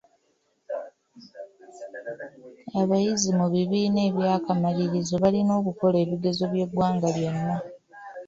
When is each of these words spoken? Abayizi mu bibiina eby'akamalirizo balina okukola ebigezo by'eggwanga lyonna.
Abayizi 2.81 3.29
mu 3.39 3.47
bibiina 3.53 3.99
eby'akamalirizo 4.09 5.13
balina 5.23 5.51
okukola 5.59 5.95
ebigezo 6.03 6.43
by'eggwanga 6.51 7.07
lyonna. 7.15 7.55